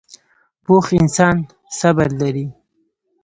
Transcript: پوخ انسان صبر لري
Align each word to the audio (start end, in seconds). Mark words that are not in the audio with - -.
پوخ 0.63 0.85
انسان 1.01 1.37
صبر 1.79 2.07
لري 2.19 2.47